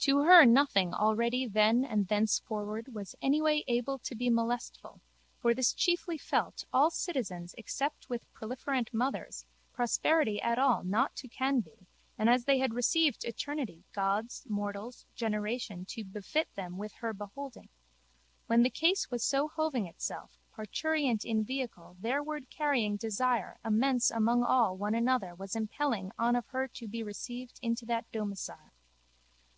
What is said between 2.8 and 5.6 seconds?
was anyway able to be molestful for